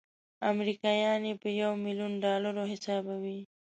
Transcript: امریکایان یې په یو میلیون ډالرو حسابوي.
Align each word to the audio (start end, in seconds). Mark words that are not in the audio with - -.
امریکایان 0.51 1.21
یې 1.29 1.33
په 1.41 1.49
یو 1.61 1.71
میلیون 1.85 2.13
ډالرو 2.23 2.63
حسابوي. 2.71 3.39